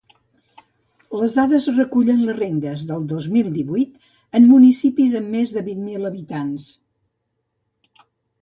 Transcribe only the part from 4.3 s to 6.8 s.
en municipis amb més de vint mil habitants.